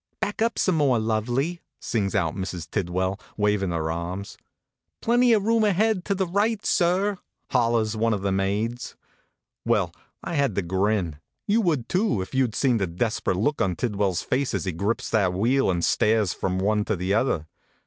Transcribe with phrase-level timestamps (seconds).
[0.19, 2.67] "Back up some more, Lovey!" sings out Mrs.
[2.71, 4.35] Tidwell, wavin her arms."
[5.03, 7.19] Plenty of room ahead to the right, sir!"
[7.51, 8.95] hollers one of the maids.
[9.63, 9.93] Well,
[10.23, 11.17] I had to grin.
[11.47, 14.55] You would too, if you d seen the desp rate look on Tidwell s face
[14.55, 17.45] as he grips that wheel and stares from one to the other.